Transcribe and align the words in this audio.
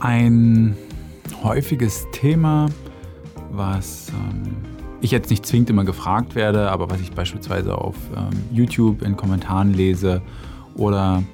Ein 0.00 0.76
häufiges 1.42 2.06
Thema, 2.12 2.66
was 3.50 4.12
ähm, 4.12 4.56
ich 5.00 5.10
jetzt 5.10 5.28
nicht 5.28 5.44
zwingend 5.44 5.70
immer 5.70 5.84
gefragt 5.84 6.36
werde, 6.36 6.70
aber 6.70 6.88
was 6.88 7.00
ich 7.00 7.10
beispielsweise 7.10 7.76
auf 7.76 7.96
ähm, 8.16 8.30
YouTube 8.52 9.02
in 9.02 9.16
Kommentaren 9.16 9.74
lese 9.74 10.22
oder 10.76 11.24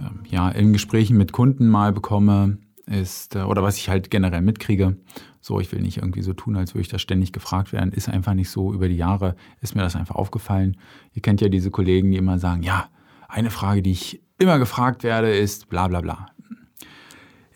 ähm, 0.00 0.20
ja, 0.30 0.48
in 0.50 0.72
Gesprächen 0.72 1.16
mit 1.16 1.32
Kunden 1.32 1.68
mal 1.68 1.92
bekomme, 1.92 2.58
ist, 2.86 3.34
äh, 3.34 3.40
oder 3.40 3.64
was 3.64 3.76
ich 3.76 3.88
halt 3.88 4.08
generell 4.08 4.40
mitkriege, 4.40 4.96
so, 5.40 5.58
ich 5.58 5.72
will 5.72 5.80
nicht 5.80 5.96
irgendwie 5.98 6.22
so 6.22 6.32
tun, 6.32 6.56
als 6.56 6.74
würde 6.74 6.82
ich 6.82 6.88
das 6.88 7.02
ständig 7.02 7.32
gefragt 7.32 7.72
werden, 7.72 7.92
ist 7.92 8.08
einfach 8.08 8.34
nicht 8.34 8.50
so. 8.50 8.72
Über 8.72 8.88
die 8.88 8.96
Jahre 8.96 9.34
ist 9.60 9.74
mir 9.74 9.82
das 9.82 9.96
einfach 9.96 10.14
aufgefallen. 10.14 10.76
Ihr 11.12 11.22
kennt 11.22 11.40
ja 11.40 11.48
diese 11.48 11.72
Kollegen, 11.72 12.12
die 12.12 12.18
immer 12.18 12.38
sagen, 12.38 12.62
ja, 12.62 12.86
eine 13.28 13.50
Frage, 13.50 13.82
die 13.82 13.92
ich 13.92 14.22
immer 14.38 14.60
gefragt 14.60 15.02
werde, 15.02 15.34
ist 15.34 15.68
bla 15.68 15.88
bla 15.88 16.00
bla. 16.00 16.26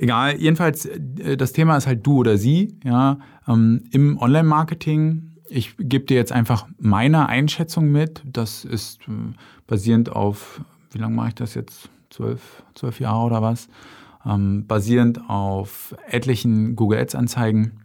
Egal, 0.00 0.40
jedenfalls, 0.40 0.86
äh, 0.86 1.36
das 1.36 1.52
Thema 1.52 1.76
ist 1.76 1.86
halt 1.86 2.06
du 2.06 2.20
oder 2.20 2.38
sie, 2.38 2.74
ja, 2.84 3.18
ähm, 3.46 3.84
im 3.90 4.16
Online-Marketing. 4.16 5.32
Ich 5.46 5.76
gebe 5.76 6.06
dir 6.06 6.16
jetzt 6.16 6.32
einfach 6.32 6.66
meine 6.78 7.28
Einschätzung 7.28 7.92
mit. 7.92 8.22
Das 8.24 8.64
ist 8.64 9.00
äh, 9.08 9.34
basierend 9.66 10.10
auf, 10.10 10.62
wie 10.92 10.98
lange 10.98 11.14
mache 11.14 11.28
ich 11.28 11.34
das 11.34 11.54
jetzt? 11.54 11.90
Zwölf, 12.08 12.62
zwölf 12.74 12.98
Jahre 12.98 13.26
oder 13.26 13.42
was? 13.42 13.68
Ähm, 14.24 14.66
basierend 14.66 15.28
auf 15.28 15.94
etlichen 16.08 16.76
Google 16.76 16.98
Ads-Anzeigen, 16.98 17.82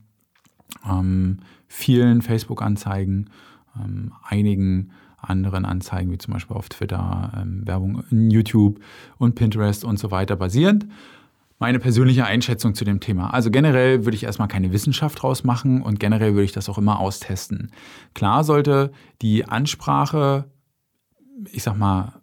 ähm, 0.89 1.39
vielen 1.67 2.21
Facebook-Anzeigen, 2.21 3.29
ähm, 3.77 4.13
einigen 4.23 4.91
anderen 5.17 5.65
Anzeigen, 5.65 6.13
wie 6.13 6.17
zum 6.17 6.33
Beispiel 6.33 6.55
auf 6.55 6.69
Twitter, 6.69 7.33
ähm, 7.41 7.67
Werbung 7.67 8.05
in 8.09 8.31
YouTube 8.31 8.79
und 9.17 9.35
Pinterest 9.35 9.83
und 9.83 9.99
so 9.99 10.11
weiter 10.11 10.37
basierend 10.37 10.85
meine 11.57 11.79
persönliche 11.79 12.25
Einschätzung 12.25 12.75
zu 12.75 12.83
dem 12.83 12.99
Thema. 12.99 13.33
Also 13.33 13.49
generell 13.49 14.05
würde 14.05 14.15
ich 14.15 14.23
erstmal 14.23 14.47
keine 14.47 14.73
Wissenschaft 14.73 15.21
draus 15.21 15.43
machen 15.43 15.81
und 15.81 15.99
generell 15.99 16.33
würde 16.33 16.43
ich 16.43 16.51
das 16.51 16.69
auch 16.69 16.77
immer 16.77 16.99
austesten. 16.99 17.71
Klar 18.13 18.43
sollte 18.43 18.91
die 19.21 19.45
Ansprache, 19.45 20.45
ich 21.51 21.63
sag 21.63 21.77
mal, 21.77 22.21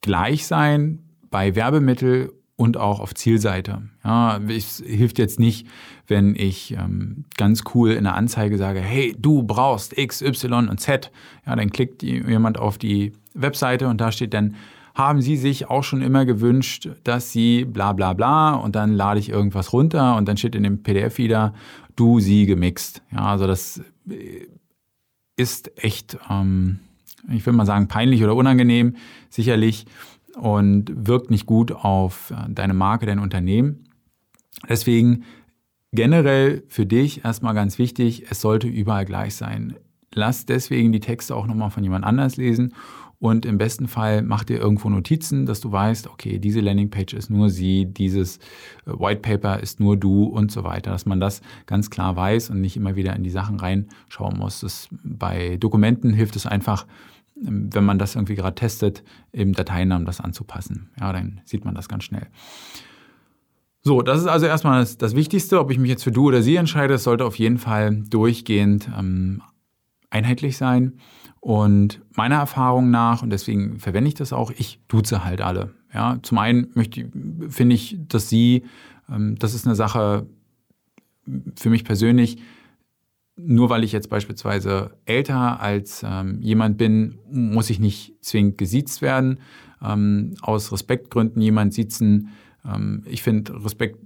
gleich 0.00 0.46
sein 0.46 1.10
bei 1.30 1.54
Werbemittel 1.54 2.32
und 2.56 2.76
auch 2.76 3.00
auf 3.00 3.14
Zielseite. 3.14 3.82
Ja, 4.04 4.38
es 4.48 4.82
hilft 4.84 5.18
jetzt 5.18 5.38
nicht, 5.40 5.66
wenn 6.06 6.34
ich 6.34 6.72
ähm, 6.72 7.24
ganz 7.38 7.62
cool 7.74 7.92
in 7.92 8.04
der 8.04 8.16
Anzeige 8.16 8.58
sage, 8.58 8.80
hey, 8.80 9.16
du 9.18 9.42
brauchst 9.42 9.96
X, 9.96 10.20
Y 10.20 10.68
und 10.68 10.78
Z. 10.78 11.10
Ja, 11.46 11.56
dann 11.56 11.70
klickt 11.70 12.02
jemand 12.02 12.58
auf 12.58 12.76
die 12.76 13.12
Webseite 13.32 13.88
und 13.88 14.00
da 14.00 14.12
steht 14.12 14.34
dann 14.34 14.56
haben 14.94 15.20
Sie 15.20 15.36
sich 15.36 15.68
auch 15.68 15.84
schon 15.84 16.02
immer 16.02 16.24
gewünscht, 16.24 16.88
dass 17.04 17.32
Sie 17.32 17.64
bla 17.64 17.92
bla 17.92 18.12
bla 18.12 18.54
und 18.54 18.76
dann 18.76 18.92
lade 18.92 19.20
ich 19.20 19.28
irgendwas 19.28 19.72
runter 19.72 20.16
und 20.16 20.28
dann 20.28 20.36
steht 20.36 20.54
in 20.54 20.62
dem 20.62 20.82
PDF 20.82 21.18
wieder 21.18 21.54
du, 22.00 22.18
sie 22.18 22.46
gemixt. 22.46 23.02
Ja, 23.12 23.26
also 23.26 23.46
das 23.46 23.82
äh, 24.08 24.46
ist 25.36 25.70
echt, 25.76 26.18
ähm, 26.30 26.80
ich 27.30 27.44
will 27.44 27.52
mal 27.52 27.66
sagen, 27.66 27.88
peinlich 27.88 28.24
oder 28.24 28.34
unangenehm, 28.34 28.96
sicherlich 29.28 29.86
und 30.36 30.90
wirkt 30.94 31.30
nicht 31.30 31.46
gut 31.46 31.72
auf 31.72 32.30
äh, 32.30 32.48
deine 32.48 32.74
Marke, 32.74 33.04
dein 33.04 33.18
Unternehmen. 33.18 33.84
Deswegen 34.68 35.24
generell 35.92 36.64
für 36.68 36.86
dich 36.86 37.24
erstmal 37.24 37.54
ganz 37.54 37.78
wichtig, 37.78 38.30
es 38.30 38.40
sollte 38.40 38.66
überall 38.66 39.04
gleich 39.04 39.34
sein. 39.34 39.76
Lass 40.12 40.46
deswegen 40.46 40.92
die 40.92 41.00
Texte 41.00 41.36
auch 41.36 41.46
nochmal 41.46 41.70
von 41.70 41.84
jemand 41.84 42.04
anders 42.04 42.36
lesen 42.36 42.74
und 43.20 43.44
im 43.44 43.58
besten 43.58 43.86
Fall 43.86 44.22
mach 44.22 44.44
dir 44.44 44.58
irgendwo 44.58 44.88
Notizen, 44.88 45.44
dass 45.44 45.60
du 45.60 45.70
weißt, 45.70 46.08
okay, 46.08 46.38
diese 46.38 46.60
Landingpage 46.60 47.12
ist 47.12 47.28
nur 47.28 47.50
sie, 47.50 47.84
dieses 47.84 48.38
äh, 48.86 48.92
White 48.98 49.20
Paper 49.20 49.60
ist 49.60 49.78
nur 49.78 49.98
du 49.98 50.24
und 50.24 50.50
so 50.50 50.64
weiter, 50.64 50.90
dass 50.90 51.04
man 51.04 51.20
das 51.20 51.42
ganz 51.66 51.90
klar 51.90 52.16
weiß 52.16 52.48
und 52.48 52.62
nicht 52.62 52.78
immer 52.78 52.96
wieder 52.96 53.14
in 53.14 53.22
die 53.22 53.30
Sachen 53.30 53.60
reinschauen 53.60 54.38
muss. 54.38 54.60
Das, 54.60 54.88
bei 54.90 55.58
Dokumenten 55.58 56.14
hilft 56.14 56.34
es 56.34 56.46
einfach, 56.46 56.86
ähm, 57.46 57.68
wenn 57.72 57.84
man 57.84 57.98
das 57.98 58.14
irgendwie 58.14 58.36
gerade 58.36 58.54
testet, 58.54 59.04
im 59.32 59.52
Dateinamen 59.52 60.06
das 60.06 60.20
anzupassen. 60.20 60.88
Ja, 60.98 61.12
dann 61.12 61.42
sieht 61.44 61.66
man 61.66 61.74
das 61.74 61.90
ganz 61.90 62.04
schnell. 62.04 62.26
So, 63.82 64.00
das 64.00 64.20
ist 64.20 64.28
also 64.28 64.46
erstmal 64.46 64.80
das, 64.80 64.96
das 64.96 65.14
Wichtigste. 65.14 65.60
Ob 65.60 65.70
ich 65.70 65.78
mich 65.78 65.90
jetzt 65.90 66.04
für 66.04 66.12
du 66.12 66.28
oder 66.28 66.40
sie 66.40 66.56
entscheide, 66.56 66.94
es 66.94 67.04
sollte 67.04 67.26
auf 67.26 67.38
jeden 67.38 67.58
Fall 67.58 68.02
durchgehend 68.08 68.88
ähm, 68.98 69.42
einheitlich 70.10 70.56
sein. 70.56 70.94
Und 71.40 72.02
meiner 72.14 72.36
Erfahrung 72.36 72.90
nach, 72.90 73.22
und 73.22 73.30
deswegen 73.30 73.78
verwende 73.78 74.08
ich 74.08 74.14
das 74.14 74.32
auch, 74.32 74.50
ich 74.50 74.80
duze 74.88 75.24
halt 75.24 75.40
alle. 75.40 75.74
Ja, 75.94 76.18
zum 76.22 76.38
einen 76.38 76.68
möchte, 76.74 77.10
finde 77.48 77.74
ich, 77.74 77.98
dass 78.08 78.28
sie, 78.28 78.64
ähm, 79.08 79.36
das 79.38 79.54
ist 79.54 79.66
eine 79.66 79.74
Sache 79.74 80.26
für 81.56 81.70
mich 81.70 81.84
persönlich, 81.84 82.38
nur 83.36 83.70
weil 83.70 83.84
ich 83.84 83.92
jetzt 83.92 84.10
beispielsweise 84.10 84.90
älter 85.06 85.60
als 85.60 86.04
ähm, 86.06 86.42
jemand 86.42 86.76
bin, 86.76 87.18
muss 87.30 87.70
ich 87.70 87.80
nicht 87.80 88.14
zwingend 88.20 88.58
gesiezt 88.58 89.00
werden. 89.00 89.38
Ähm, 89.82 90.34
aus 90.42 90.72
Respektgründen 90.72 91.40
jemand 91.40 91.72
siezen. 91.72 92.28
Ähm, 92.66 93.02
ich 93.06 93.22
finde, 93.22 93.64
Respekt 93.64 93.98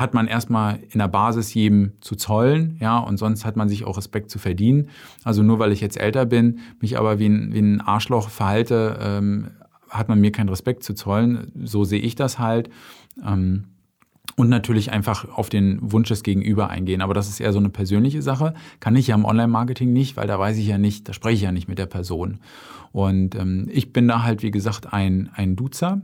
hat 0.00 0.14
man 0.14 0.26
erstmal 0.26 0.80
in 0.90 0.98
der 0.98 1.08
Basis 1.08 1.52
jedem 1.52 1.92
zu 2.00 2.16
zollen, 2.16 2.76
ja, 2.80 2.98
und 2.98 3.18
sonst 3.18 3.44
hat 3.44 3.56
man 3.56 3.68
sich 3.68 3.84
auch 3.84 3.96
Respekt 3.98 4.30
zu 4.30 4.38
verdienen. 4.38 4.88
Also 5.24 5.42
nur 5.42 5.58
weil 5.58 5.72
ich 5.72 5.80
jetzt 5.80 6.00
älter 6.00 6.26
bin, 6.26 6.60
mich 6.80 6.98
aber 6.98 7.18
wie 7.18 7.28
ein, 7.28 7.52
wie 7.52 7.60
ein 7.60 7.80
Arschloch 7.80 8.30
verhalte, 8.30 8.98
ähm, 9.00 9.50
hat 9.90 10.08
man 10.08 10.20
mir 10.20 10.32
keinen 10.32 10.48
Respekt 10.48 10.84
zu 10.84 10.94
zollen. 10.94 11.52
So 11.64 11.84
sehe 11.84 12.00
ich 12.00 12.14
das 12.14 12.38
halt. 12.38 12.70
Ähm, 13.26 13.64
und 14.36 14.48
natürlich 14.48 14.90
einfach 14.90 15.28
auf 15.28 15.50
den 15.50 15.78
Wunsch 15.82 16.08
des 16.08 16.22
Gegenüber 16.22 16.70
eingehen. 16.70 17.02
Aber 17.02 17.12
das 17.12 17.28
ist 17.28 17.40
eher 17.40 17.52
so 17.52 17.58
eine 17.58 17.68
persönliche 17.68 18.22
Sache. 18.22 18.54
Kann 18.78 18.96
ich 18.96 19.08
ja 19.08 19.14
im 19.14 19.24
Online-Marketing 19.24 19.92
nicht, 19.92 20.16
weil 20.16 20.26
da 20.26 20.38
weiß 20.38 20.56
ich 20.56 20.66
ja 20.66 20.78
nicht, 20.78 21.08
da 21.08 21.12
spreche 21.12 21.34
ich 21.34 21.42
ja 21.42 21.52
nicht 21.52 21.68
mit 21.68 21.78
der 21.78 21.86
Person. 21.86 22.38
Und 22.92 23.34
ähm, 23.34 23.68
ich 23.70 23.92
bin 23.92 24.08
da 24.08 24.22
halt, 24.22 24.42
wie 24.42 24.50
gesagt, 24.50 24.92
ein, 24.92 25.30
ein 25.34 25.56
Duzer. 25.56 26.00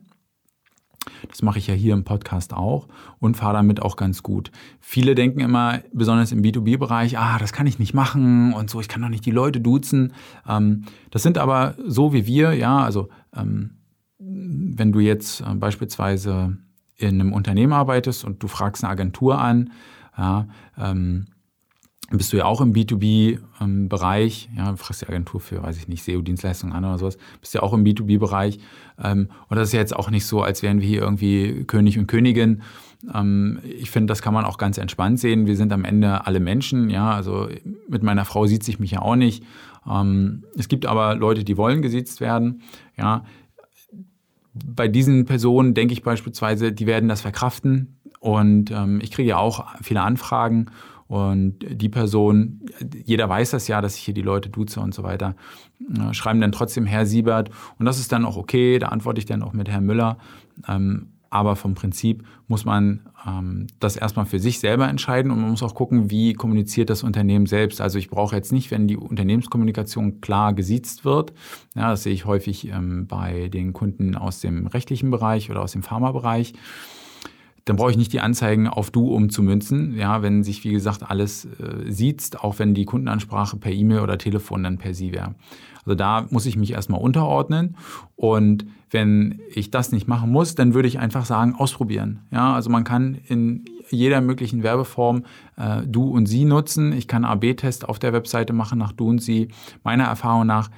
Das 1.29 1.43
mache 1.43 1.59
ich 1.59 1.67
ja 1.67 1.75
hier 1.75 1.95
im 1.95 2.05
Podcast 2.05 2.53
auch 2.53 2.89
und 3.19 3.37
fahre 3.37 3.55
damit 3.55 3.83
auch 3.83 3.97
ganz 3.97 4.23
gut. 4.23 4.51
Viele 4.81 5.15
denken 5.15 5.41
immer, 5.41 5.81
besonders 5.93 6.33
im 6.33 6.43
B2B-Bereich, 6.43 7.19
ah, 7.19 7.39
das 7.39 7.53
kann 7.53 7.67
ich 7.67 7.79
nicht 7.79 7.95
machen 7.95 8.53
und 8.53 8.71
so, 8.71 8.81
ich 8.81 8.89
kann 8.89 9.03
doch 9.03 9.09
nicht 9.09 9.27
die 9.27 9.31
Leute 9.31 9.61
duzen. 9.61 10.13
Ähm, 10.49 10.85
das 11.11 11.23
sind 11.23 11.39
aber 11.39 11.75
so 11.87 12.13
wie 12.13 12.27
wir, 12.27 12.53
ja, 12.55 12.79
also 12.79 13.09
ähm, 13.37 13.79
wenn 14.19 14.93
du 14.93 15.01
jetzt 15.01 15.41
äh, 15.41 15.55
beispielsweise 15.55 16.57
in 16.97 17.21
einem 17.21 17.33
Unternehmen 17.33 17.73
arbeitest 17.73 18.25
und 18.25 18.43
du 18.43 18.49
fragst 18.49 18.85
eine 18.85 18.93
Agentur 18.93 19.39
an, 19.39 19.71
ja, 20.17 20.49
ähm, 20.79 21.27
bist 22.11 22.33
du 22.33 22.37
ja 22.37 22.45
auch 22.45 22.61
im 22.61 22.73
B2B-Bereich, 22.73 24.49
ähm, 24.53 24.59
ja, 24.59 24.77
fragst 24.77 25.03
die 25.03 25.09
Agentur 25.09 25.41
für, 25.41 25.63
weiß 25.63 25.77
ich 25.77 25.89
nicht, 25.89 26.05
SEO-Dienstleistungen 26.05 26.73
an 26.73 26.85
oder 26.85 26.99
sowas, 26.99 27.19
bist 27.41 27.55
ja 27.55 27.63
auch 27.63 27.73
im 27.73 27.85
B2B-Bereich. 27.85 28.59
Ähm, 29.03 29.29
und 29.49 29.57
das 29.57 29.69
ist 29.69 29.73
ja 29.73 29.81
jetzt 29.81 29.97
auch 29.97 30.11
nicht 30.11 30.25
so, 30.25 30.43
als 30.43 30.63
wären 30.63 30.81
wir 30.81 30.87
hier 30.87 31.01
irgendwie 31.01 31.65
König 31.65 31.99
und 31.99 32.07
Königin. 32.07 32.63
Ähm, 33.13 33.59
ich 33.65 33.91
finde, 33.91 34.07
das 34.07 34.23
kann 34.23 34.35
man 34.35 34.45
auch 34.45 34.57
ganz 34.57 34.79
entspannt 34.79 35.19
sehen. 35.19 35.47
Wir 35.47 35.57
sind 35.57 35.73
am 35.73 35.85
Ende 35.85 36.27
alle 36.27 36.39
Menschen, 36.39 36.91
ja, 36.91 37.11
also 37.11 37.49
mit 37.89 38.05
meiner 38.05 38.25
Frau 38.25 38.47
sieht 38.47 38.63
sich 38.63 38.79
mich 38.79 38.93
ja 38.93 39.03
auch 39.03 39.17
nicht. 39.17 39.45
Es 40.57 40.67
gibt 40.67 40.85
aber 40.85 41.15
Leute, 41.15 41.45
die 41.45 41.57
wollen 41.57 41.81
gesiezt 41.81 42.21
werden, 42.21 42.63
ja. 42.97 43.25
Bei 44.53 44.89
diesen 44.89 45.27
Personen 45.27 45.75
denke 45.75 45.93
ich 45.93 46.03
beispielsweise, 46.03 46.73
die 46.73 46.89
werden 46.89 47.09
das 47.09 47.21
verkraften. 47.21 48.01
Und 48.19 48.75
ich 49.01 49.13
kriege 49.13 49.29
ja 49.29 49.37
auch 49.37 49.65
viele 49.81 50.01
Anfragen 50.01 50.67
und 51.09 51.59
die 51.61 51.89
Person, 51.89 52.61
jeder 53.05 53.29
weiß 53.29 53.51
das 53.51 53.69
ja, 53.69 53.81
dass 53.81 53.97
ich 53.97 54.03
hier 54.03 54.15
die 54.15 54.23
Leute 54.23 54.49
duze 54.49 54.81
und 54.81 54.95
so 54.95 55.03
weiter, 55.03 55.37
äh, 55.97 56.13
schreiben 56.13 56.41
dann 56.41 56.53
trotzdem 56.53 56.87
Herr 56.87 57.07
Siebert. 57.07 57.51
Und 57.79 57.87
das 57.87 57.99
ist 57.99 58.13
dann 58.13 58.25
auch 58.25 58.37
okay, 58.37 58.79
da 58.79 58.89
antworte 58.89 59.19
ich 59.19 59.27
dann 59.27 59.43
auch 59.43 59.53
mit 59.53 59.69
Herrn 59.69 59.85
Müller. 59.85 60.19
Ähm, 60.69 61.09
aber 61.31 61.57
vom 61.57 61.75
Prinzip 61.75 62.25
muss 62.49 62.65
man 62.65 63.01
ähm, 63.27 63.67
das 63.81 63.97
erstmal 63.97 64.27
für 64.27 64.39
sich 64.39 64.59
selber 64.59 64.89
entscheiden 64.89 65.31
und 65.31 65.41
man 65.41 65.51
muss 65.51 65.63
auch 65.63 65.75
gucken, 65.75 66.11
wie 66.11 66.35
kommuniziert 66.35 66.89
das 66.89 67.03
Unternehmen 67.03 67.47
selbst. 67.47 67.81
Also 67.81 67.99
ich 67.99 68.09
brauche 68.09 68.35
jetzt 68.37 68.53
nicht, 68.53 68.71
wenn 68.71 68.89
die 68.89 68.97
Unternehmenskommunikation 68.97 70.21
klar 70.21 70.55
gesiezt 70.55 71.05
wird, 71.05 71.33
ja, 71.75 71.91
das 71.91 72.05
sehe 72.05 72.13
ich 72.13 72.25
häufig 72.25 72.69
ähm, 72.69 73.07
bei 73.07 73.49
den 73.49 73.73
Kunden 73.73 74.15
aus 74.15 74.41
dem 74.41 74.67
rechtlichen 74.67 75.11
Bereich 75.11 75.51
oder 75.51 75.63
aus 75.63 75.73
dem 75.73 75.83
Pharmabereich, 75.83 76.55
dann 77.67 77.77
brauche 77.77 77.91
ich 77.91 77.97
nicht 77.97 78.13
die 78.13 78.21
Anzeigen 78.21 78.69
auf 78.69 78.91
du 78.91 79.13
umzumünzen, 79.13 79.97
ja, 79.97 80.23
wenn 80.23 80.45
sich, 80.45 80.63
wie 80.65 80.73
gesagt, 80.73 81.03
alles 81.03 81.45
äh, 81.45 81.91
sieht, 81.91 82.39
auch 82.41 82.59
wenn 82.61 82.75
die 82.75 82.85
Kundenansprache 82.85 83.57
per 83.57 83.73
E-Mail 83.73 84.01
oder 84.01 84.19
Telefon 84.19 84.63
dann 84.63 84.79
per 84.79 84.95
sie 84.95 85.13
wäre. 85.13 85.35
Also 85.85 85.97
da 85.97 86.27
muss 86.31 86.47
ich 86.47 86.57
mich 86.57 86.73
erstmal 86.73 87.01
unterordnen 87.01 87.77
und 88.15 88.67
wenn 88.91 89.41
ich 89.53 89.73
das 89.73 89.91
nicht 89.91 90.07
machen 90.07 90.31
muss, 90.31 90.55
dann 90.55 90.75
würde 90.75 90.87
ich 90.87 91.01
einfach 91.01 91.25
sagen, 91.25 91.55
ausprobieren. 91.57 92.21
Ja, 92.31 92.55
also 92.55 92.71
man 92.71 92.85
kann 92.85 93.19
in 93.27 93.65
jeder 93.91 94.21
möglichen 94.21 94.63
Werbeform 94.63 95.25
äh, 95.57 95.83
du 95.87 96.09
und 96.09 96.27
sie 96.27 96.45
nutzen. 96.45 96.93
Ich 96.93 97.09
kann 97.09 97.25
AB-Test 97.25 97.89
auf 97.89 97.99
der 97.99 98.13
Webseite 98.13 98.53
machen 98.53 98.79
nach 98.79 98.93
du 98.93 99.09
und 99.09 99.21
sie. 99.21 99.49
Meiner 99.83 100.05
Erfahrung 100.05 100.47
nach 100.47 100.71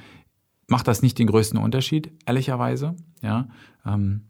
macht 0.69 0.89
das 0.89 1.03
nicht 1.03 1.19
den 1.19 1.27
größten 1.27 1.59
Unterschied, 1.59 2.13
ehrlicherweise. 2.27 2.97
Ja, 3.23 3.49
ähm, 3.87 4.28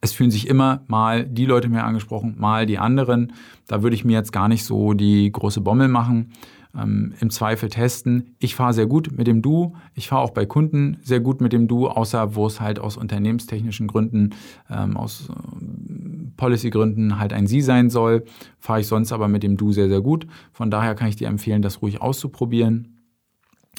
es 0.00 0.12
fühlen 0.12 0.30
sich 0.30 0.48
immer 0.48 0.82
mal 0.86 1.24
die 1.24 1.46
Leute 1.46 1.68
mehr 1.68 1.86
angesprochen, 1.86 2.34
mal 2.38 2.66
die 2.66 2.78
anderen. 2.78 3.32
Da 3.66 3.82
würde 3.82 3.96
ich 3.96 4.04
mir 4.04 4.12
jetzt 4.12 4.32
gar 4.32 4.48
nicht 4.48 4.64
so 4.64 4.92
die 4.92 5.30
große 5.30 5.60
Bommel 5.60 5.88
machen. 5.88 6.32
Ähm, 6.76 7.14
Im 7.20 7.30
Zweifel 7.30 7.68
testen. 7.68 8.34
Ich 8.38 8.54
fahre 8.54 8.74
sehr 8.74 8.86
gut 8.86 9.16
mit 9.16 9.26
dem 9.26 9.42
Du. 9.42 9.76
Ich 9.94 10.08
fahre 10.08 10.22
auch 10.22 10.30
bei 10.30 10.44
Kunden 10.44 10.98
sehr 11.02 11.20
gut 11.20 11.40
mit 11.40 11.52
dem 11.52 11.68
Du, 11.68 11.88
außer 11.88 12.34
wo 12.34 12.46
es 12.46 12.60
halt 12.60 12.78
aus 12.78 12.96
unternehmenstechnischen 12.96 13.86
Gründen, 13.86 14.30
ähm, 14.68 14.96
aus 14.96 15.28
äh, 15.28 16.34
Policy-Gründen 16.36 17.18
halt 17.18 17.32
ein 17.32 17.46
Sie 17.46 17.60
sein 17.60 17.90
soll. 17.90 18.24
Fahre 18.58 18.80
ich 18.80 18.88
sonst 18.88 19.12
aber 19.12 19.28
mit 19.28 19.42
dem 19.42 19.56
Du 19.56 19.72
sehr, 19.72 19.88
sehr 19.88 20.00
gut. 20.00 20.26
Von 20.52 20.70
daher 20.70 20.94
kann 20.94 21.08
ich 21.08 21.16
dir 21.16 21.28
empfehlen, 21.28 21.62
das 21.62 21.80
ruhig 21.80 22.02
auszuprobieren. 22.02 22.98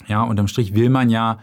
Ja, 0.07 0.23
unterm 0.23 0.47
Strich 0.47 0.73
will 0.73 0.89
man 0.89 1.09
ja 1.09 1.39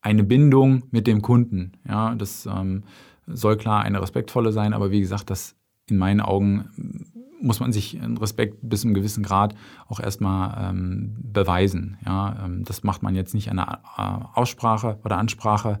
eine 0.00 0.24
Bindung 0.24 0.84
mit 0.90 1.06
dem 1.06 1.22
Kunden. 1.22 1.72
Ja, 1.86 2.14
das 2.14 2.46
ähm, 2.46 2.84
soll 3.26 3.56
klar 3.56 3.82
eine 3.82 4.00
respektvolle 4.00 4.52
sein, 4.52 4.72
aber 4.72 4.90
wie 4.90 5.00
gesagt, 5.00 5.30
das 5.30 5.56
in 5.88 5.98
meinen 5.98 6.20
Augen 6.20 7.06
muss 7.40 7.60
man 7.60 7.72
sich 7.72 7.98
Respekt 8.20 8.58
bis 8.62 8.80
zu 8.80 8.88
einem 8.88 8.94
gewissen 8.94 9.22
Grad 9.22 9.54
auch 9.86 10.00
erstmal 10.00 10.70
ähm, 10.70 11.16
beweisen. 11.20 11.98
Ja, 12.04 12.44
ähm, 12.44 12.64
das 12.64 12.82
macht 12.82 13.02
man 13.02 13.14
jetzt 13.14 13.34
nicht 13.34 13.50
an 13.50 13.58
der 13.58 13.80
äh, 13.98 14.38
Aussprache 14.38 14.98
oder 15.04 15.18
Ansprache 15.18 15.78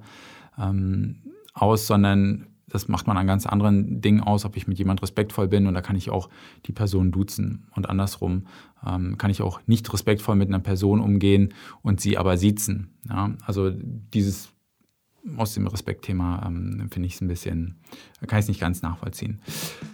ähm, 0.58 1.22
aus, 1.54 1.86
sondern 1.86 2.46
das 2.68 2.88
macht 2.88 3.06
man 3.06 3.16
an 3.16 3.26
ganz 3.26 3.46
anderen 3.46 4.00
Dingen 4.00 4.20
aus, 4.20 4.44
ob 4.44 4.56
ich 4.56 4.66
mit 4.66 4.78
jemand 4.78 5.00
respektvoll 5.00 5.48
bin 5.48 5.66
und 5.66 5.74
da 5.74 5.80
kann 5.80 5.96
ich 5.96 6.10
auch 6.10 6.28
die 6.66 6.72
Person 6.72 7.12
duzen. 7.12 7.68
Und 7.74 7.88
andersrum 7.88 8.46
ähm, 8.86 9.16
kann 9.16 9.30
ich 9.30 9.42
auch 9.42 9.60
nicht 9.66 9.90
respektvoll 9.92 10.34
mit 10.34 10.48
einer 10.48 10.58
Person 10.58 11.00
umgehen 11.00 11.54
und 11.82 12.00
sie 12.00 12.18
aber 12.18 12.36
siezen. 12.36 12.90
Ja, 13.08 13.30
also 13.46 13.70
dieses 13.70 14.53
aus 15.36 15.54
dem 15.54 15.66
Respektthema 15.66 16.44
ähm, 16.46 16.88
finde 16.90 17.06
ich 17.06 17.14
es 17.14 17.20
ein 17.20 17.28
bisschen, 17.28 17.76
kann 18.26 18.38
ich 18.38 18.44
es 18.44 18.48
nicht 18.48 18.60
ganz 18.60 18.82
nachvollziehen. 18.82 19.40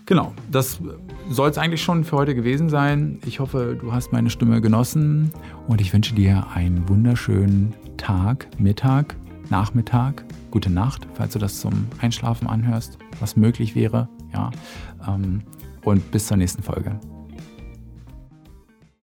Genau, 0.06 0.34
das 0.50 0.80
soll 1.28 1.50
es 1.50 1.58
eigentlich 1.58 1.82
schon 1.82 2.04
für 2.04 2.16
heute 2.16 2.34
gewesen 2.34 2.68
sein. 2.68 3.20
Ich 3.24 3.40
hoffe, 3.40 3.78
du 3.80 3.92
hast 3.92 4.12
meine 4.12 4.30
Stimme 4.30 4.60
genossen 4.60 5.32
und 5.68 5.80
ich 5.80 5.92
wünsche 5.92 6.14
dir 6.14 6.48
einen 6.54 6.88
wunderschönen 6.88 7.74
Tag, 7.96 8.48
Mittag, 8.58 9.16
Nachmittag, 9.50 10.24
gute 10.50 10.70
Nacht, 10.70 11.06
falls 11.14 11.32
du 11.32 11.38
das 11.38 11.60
zum 11.60 11.86
Einschlafen 12.00 12.48
anhörst, 12.48 12.98
was 13.20 13.36
möglich 13.36 13.74
wäre. 13.74 14.08
Ja, 14.32 14.50
ähm, 15.06 15.42
und 15.84 16.10
bis 16.10 16.26
zur 16.26 16.36
nächsten 16.36 16.62
Folge. 16.62 16.98